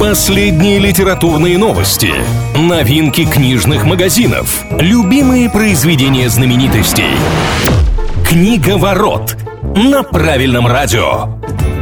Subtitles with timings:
[0.00, 2.10] Последние литературные новости,
[2.56, 7.04] новинки книжных магазинов, любимые произведения знаменитостей.
[8.26, 9.36] Книга ворот
[9.76, 11.38] на правильном радио.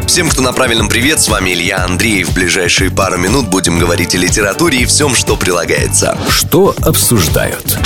[0.08, 2.30] Всем, кто на правильном привет, с вами Илья Андреев.
[2.30, 6.19] В ближайшие пару минут будем говорить о литературе и всем, что прилагается.
[6.28, 7.78] Что обсуждают?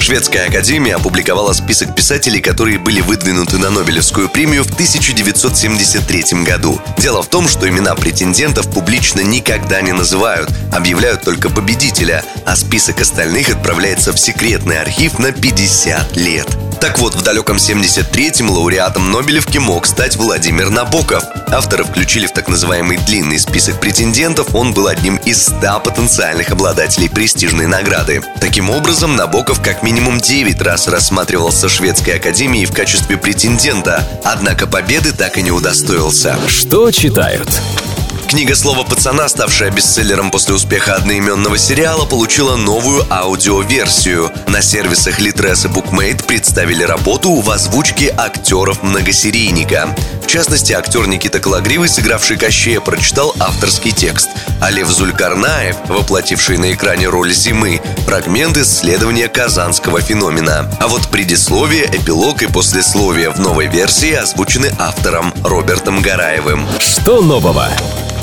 [0.00, 6.80] Шведская академия опубликовала список писателей, которые были выдвинуты на Нобелевскую премию в 1973 году.
[6.98, 13.00] Дело в том, что имена претендентов публично никогда не называют, объявляют только победителя, а список
[13.00, 16.67] остальных отправляется в секретный архив на 50 лет.
[16.80, 21.24] Так вот, в далеком 73-м лауреатом Нобелевки мог стать Владимир Набоков.
[21.48, 27.10] Авторы включили в так называемый длинный список претендентов, он был одним из 100 потенциальных обладателей
[27.10, 28.22] престижной награды.
[28.40, 35.12] Таким образом, Набоков как минимум 9 раз рассматривался Шведской академией в качестве претендента, однако победы
[35.12, 36.38] так и не удостоился.
[36.46, 37.48] Что читают?
[38.28, 44.30] Книга «Слово пацана», ставшая бестселлером после успеха одноименного сериала, получила новую аудиоверсию.
[44.46, 49.96] На сервисах Litres и Bookmate представили работу в озвучке актеров-многосерийника.
[50.22, 54.28] В частности, актер Никита Калагривый, сыгравший Кощея, прочитал авторский текст.
[54.60, 60.70] А Лев Зулькарнаев, воплотивший на экране роль Зимы, фрагмент исследования казанского феномена.
[60.80, 66.66] А вот предисловие, эпилог и послесловие в новой версии озвучены автором Робертом Гараевым.
[66.78, 67.70] Что нового?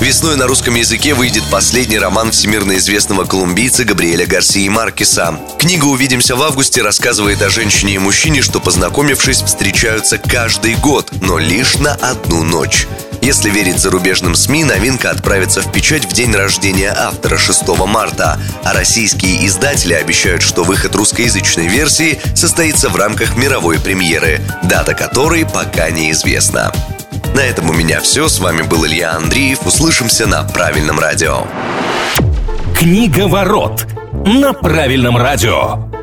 [0.02, 5.40] Весной на русском языке выйдет последний роман всемирно известного колумбийца Габриэля Гарсии Маркеса.
[5.58, 11.38] Книга «Увидимся в августе» рассказывает о женщине и мужчине, что, познакомившись, встречаются каждый год, но
[11.38, 12.88] лишь на одну ночь.
[13.22, 18.74] Если верить зарубежным СМИ, новинка отправится в печать в день рождения автора 6 марта, а
[18.74, 25.90] российские издатели обещают, что выход русскоязычной версии состоится в рамках мировой премьеры, дата которой пока
[25.90, 26.72] неизвестна.
[27.36, 28.30] На этом у меня все.
[28.30, 29.68] С вами был Илья Андреев.
[29.68, 31.46] Услышимся на правильном радио.
[32.74, 33.86] Книга ворот
[34.26, 35.95] на правильном радио.